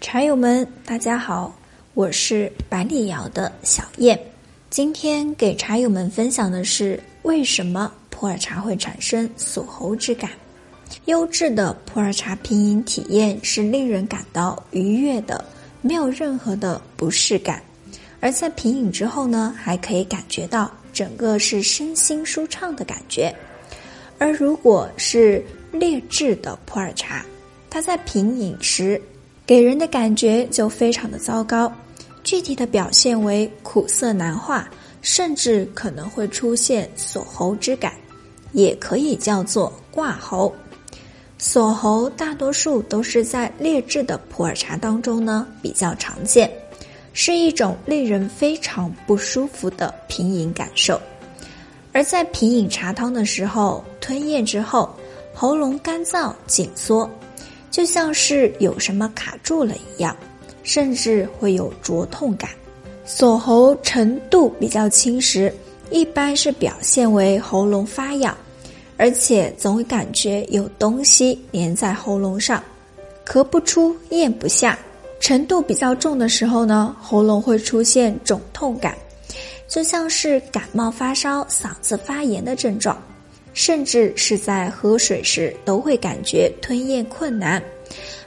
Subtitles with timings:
[0.00, 1.54] 茶友们，大家好，
[1.92, 4.18] 我是百里瑶的小燕。
[4.70, 10.30] 今天给茶友们分享的是为什么普洱茶会产生锁喉之感。
[11.04, 15.44] 优质的普洱茶品饮体验是令人感到愉悦的，
[15.82, 17.62] 没有任何的不适感。
[18.20, 23.32] 而在品饮之后呢，还可以感觉到整个是身心舒畅的感觉。
[24.18, 27.22] 而如果是劣质的普洱茶，
[27.68, 29.00] 它在品饮时。
[29.50, 31.72] 给人的感觉就非常的糟糕，
[32.22, 34.70] 具体的表现为苦涩难化，
[35.02, 37.92] 甚至可能会出现锁喉之感，
[38.52, 40.54] 也可以叫做挂喉。
[41.36, 46.48] 锁喉大多数都是在劣质的普洱茶当中呢比较常见，
[47.12, 50.96] 是一种令人非常不舒服的品饮感受。
[51.90, 54.88] 而在品饮茶汤的时候，吞咽之后，
[55.34, 57.10] 喉咙干燥紧缩。
[57.70, 60.16] 就像是有什么卡住了一样，
[60.62, 62.50] 甚至会有灼痛感。
[63.04, 65.52] 锁喉程度比较轻时，
[65.90, 68.36] 一般是表现为喉咙发痒，
[68.96, 72.62] 而且总会感觉有东西粘在喉咙上，
[73.26, 74.78] 咳不出、咽不下。
[75.18, 78.96] 程度比较重的时候呢，喉咙会出现肿痛感，
[79.68, 82.96] 就像是感冒发烧、嗓子发炎的症状。
[83.52, 87.62] 甚至是在喝水时都会感觉吞咽困难，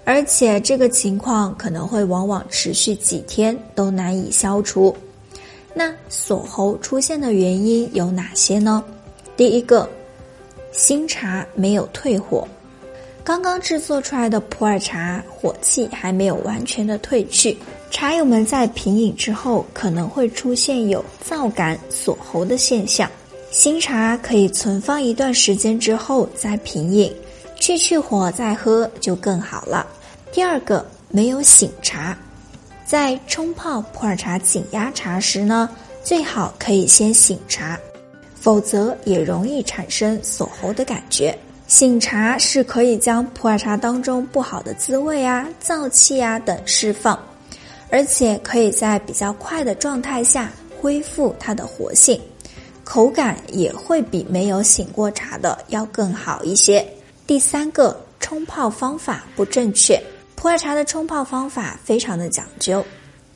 [0.03, 4.95] 而且这个情况可能会往往持续几天都难以消除。
[5.73, 8.83] 那锁喉出现的原因有哪些呢？
[9.35, 9.89] 第一个，
[10.71, 12.47] 新茶没有退火，
[13.23, 17.57] 刚刚制作出来的普洱茶火气还没有完全的退去，
[17.89, 23.09] 茶友们在品饮之后可能会出现有燥感、锁喉的现象。
[23.53, 27.13] 新茶可以存放一段时间之后再品饮，
[27.59, 29.85] 去去火再喝就更好了。
[30.31, 32.17] 第二个，没有醒茶，
[32.83, 35.69] 在冲泡普洱茶紧压茶时呢，
[36.03, 37.79] 最好可以先醒茶，
[38.33, 41.37] 否则也容易产生锁喉的感觉。
[41.67, 47.17] 醒茶是可以将普洱茶当中不好的滋味啊、燥气啊等释放，
[47.91, 52.19] 而且可以在比较快的状态下恢复它的活性。
[52.83, 56.85] 口感也会比没有醒过茶的要更好一些。
[57.25, 60.01] 第三个，冲泡方法不正确。
[60.35, 62.83] 普洱茶的冲泡方法非常的讲究，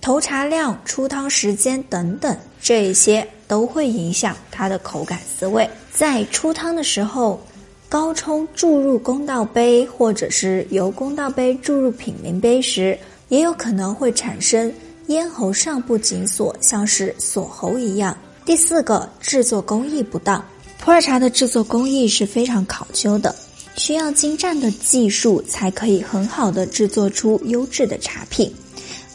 [0.02, 5.70] 投茶量、出汤时间等等，这一些都会影响它的口感滋味。
[5.94, 7.40] 在出汤的时候，
[7.88, 14.72] 高冲注入公道杯，或者是由公道杯注入品茗杯时，也有可能会产生
[15.08, 18.16] 咽喉上部紧锁，像是锁喉一样。
[18.48, 20.42] 第四个，制作工艺不当。
[20.80, 23.36] 普洱茶的制作工艺是非常考究的，
[23.76, 28.50] 需要精湛的技术才可以很好的制作出优质的茶品。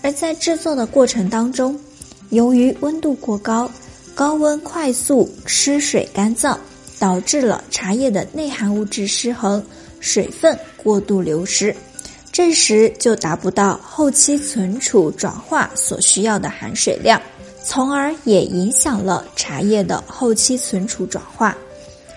[0.03, 1.81] 而在制作的过程当中，
[2.28, 3.70] 由于温度过高，
[4.15, 6.54] 高温快速失水干燥，
[6.99, 9.64] 导致了茶叶的内含物质失衡，
[9.99, 11.75] 水分过度流失，
[12.31, 17.19] 这时就达不到后期存储转化所需要的含水量。
[17.64, 21.56] 从而也影响了茶叶的后期存储转化，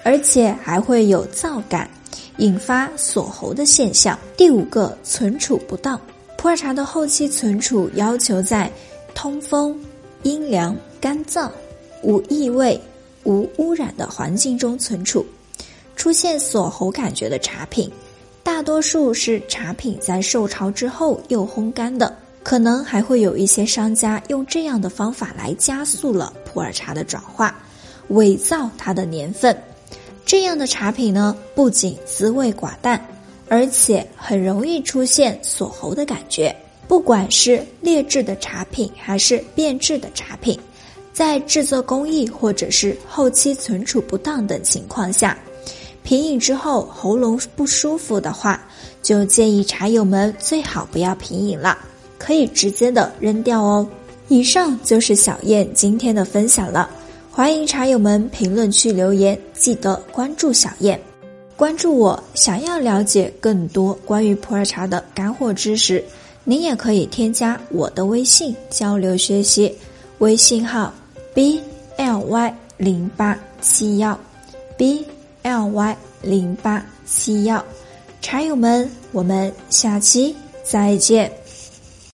[0.03, 1.89] 而且还会有燥感，
[2.37, 4.17] 引发锁喉的现象。
[4.35, 5.99] 第五个，存储不当。
[6.37, 8.71] 普洱茶的后期存储要求在
[9.13, 9.79] 通风、
[10.23, 11.49] 阴凉、干燥、
[12.01, 12.79] 无异味、
[13.23, 15.25] 无污染的环境中存储。
[15.95, 17.89] 出现锁喉感觉的茶品，
[18.43, 22.15] 大多数是茶品在受潮之后又烘干的。
[22.45, 27.57] 可能还会有一些商家用这样的方法来加速了普洱茶的转化，
[28.09, 29.59] 伪造它的年份。
[30.27, 33.03] 这样的茶品呢，不仅滋味寡淡，
[33.49, 36.55] 而且很容易出现锁喉的感觉。
[36.87, 40.59] 不管是劣质的茶品还是变质的茶品，
[41.11, 45.35] 在制作工艺或者是后期存储不当等情况下，
[46.03, 48.63] 品饮之后喉咙不舒服的话，
[49.01, 51.75] 就建议茶友们最好不要品饮了。
[52.17, 53.87] 可以直接的扔掉哦。
[54.27, 56.89] 以上就是小燕今天的分享了，
[57.31, 60.99] 欢迎茶友们评论区留言，记得关注小燕，
[61.55, 62.21] 关注我。
[62.33, 66.03] 想要了解更多关于普洱茶的干货知识，
[66.43, 69.71] 您也可以添加我的微信交流学习，
[70.17, 70.93] 微信号
[71.33, 71.59] b
[71.97, 74.19] l y 零八七幺
[74.75, 75.05] b
[75.43, 77.63] l y 零八七幺。
[78.21, 81.31] 茶友们，我们下期再见。